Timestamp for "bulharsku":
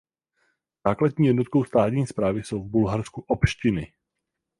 2.69-3.23